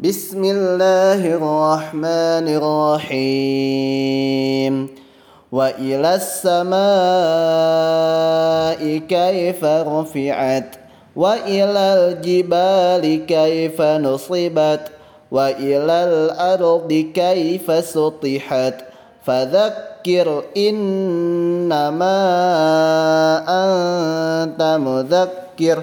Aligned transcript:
بسم 0.00 0.40
الله 0.44 1.20
الرحمن 1.36 2.46
الرحيم. 3.12 4.88
وإلى 5.52 6.14
السماء 6.14 6.80
كيف 9.04 9.64
رفعت 9.64 10.76
وإلى 11.16 11.84
الجبال 12.00 13.26
كيف 13.26 13.76
نصبت 13.80 14.80
وإلى 15.30 15.96
الأرض 16.08 16.92
كيف 17.14 17.84
سطحت. 17.84 18.74
فذكر 19.20 20.44
إنما 20.56 22.16
أنت 23.48 24.62
مذكر. 24.80 25.82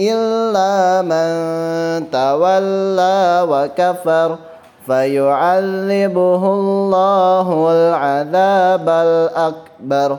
إلا 0.00 1.02
من 1.02 1.30
تولى 2.10 3.46
وكفر 3.48 4.38
فيعذبه 4.86 6.42
الله 6.54 7.68
العذاب 7.70 8.88
الأكبر. 8.88 10.18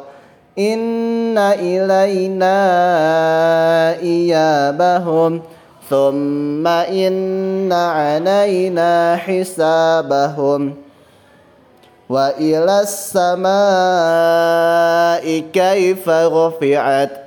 إن 0.59 1.37
إلينا 1.37 2.59
إيابهم. 3.99 5.41
ثم 5.89 6.67
إن 6.67 7.73
علينا 7.73 9.15
حسابهم. 9.15 10.75
وإلى 12.09 12.81
السماء 12.81 13.53
كيف 15.53 16.09
رفعت؟ 16.09 17.26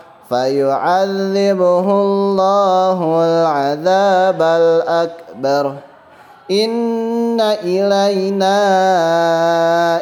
فيعذبه 0.31 1.87
الله 1.91 3.23
العذاب 3.23 4.41
الأكبر. 4.41 5.75
إن 6.51 7.41
إلينا 7.41 8.57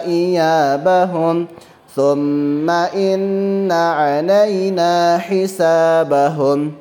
إيابهم. 0.05 1.47
ثم 1.95 2.69
إن 2.69 3.71
علينا 3.71 5.17
حسابهم. 5.17 6.71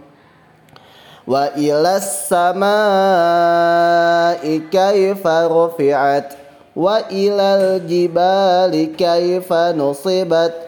وإلى 1.26 1.96
السماء 1.96 2.68
كيف 4.72 5.26
رفعت. 5.26 6.32
وإلى 6.76 7.42
الجبال 7.42 8.96
كيف 8.96 9.52
نصبت. 9.52 10.67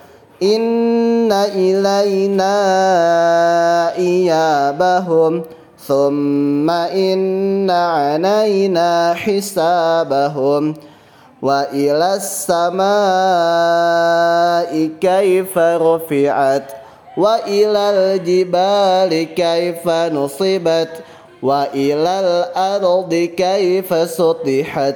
إن 0.43 1.31
إلينا 1.31 2.55
إيابهم 3.95 5.43
ثم 5.87 6.69
إن 6.69 7.69
علينا 7.69 9.13
حسابهم 9.13 10.73
وإلى 11.41 12.15
السماء 12.15 12.89
كيف 15.01 15.57
رفعت 15.57 16.71
وإلى 17.17 17.89
الجبال 17.89 19.23
كيف 19.35 19.89
نصبت 19.89 20.89
وإلى 21.41 22.19
الأرض 22.19 23.29
كيف 23.37 24.09
سطحت 24.09 24.95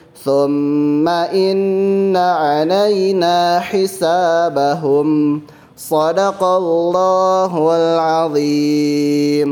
ثم 0.25 1.07
إن 1.07 2.17
علينا 2.17 3.59
حسابهم 3.59 5.41
صدق 5.77 6.43
الله 6.43 7.75
العظيم 7.75 9.49